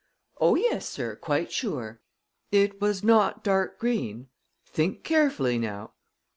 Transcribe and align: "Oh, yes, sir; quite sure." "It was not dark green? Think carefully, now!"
"Oh, 0.39 0.55
yes, 0.55 0.89
sir; 0.89 1.15
quite 1.15 1.51
sure." 1.51 2.01
"It 2.51 2.81
was 2.81 3.03
not 3.03 3.43
dark 3.43 3.77
green? 3.77 4.29
Think 4.65 5.03
carefully, 5.03 5.59
now!" 5.59 5.91